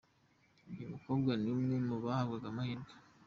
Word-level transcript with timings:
Uyu 0.71 0.85
mukobwa 0.91 1.31
ni 1.41 1.49
umwe 1.55 1.75
mubahabwaga 1.87 2.45
amahirwe. 2.51 2.91